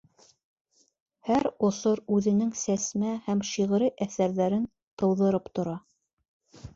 Һәр 1.27 1.43
осор 1.67 1.99
үҙенең 2.15 2.49
сәсмә 2.61 3.11
һәм 3.25 3.43
шиғри 3.49 3.91
әҫәрҙәрен 4.07 4.65
тыуҙырып 5.03 5.53
тора. 5.61 5.77